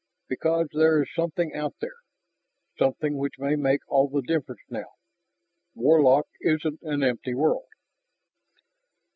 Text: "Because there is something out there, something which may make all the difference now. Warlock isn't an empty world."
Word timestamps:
"Because 0.27 0.67
there 0.73 1.03
is 1.03 1.09
something 1.15 1.53
out 1.53 1.75
there, 1.79 1.97
something 2.79 3.19
which 3.19 3.35
may 3.37 3.55
make 3.55 3.81
all 3.87 4.07
the 4.09 4.23
difference 4.23 4.61
now. 4.67 4.93
Warlock 5.75 6.25
isn't 6.41 6.81
an 6.81 7.03
empty 7.03 7.35
world." 7.35 7.67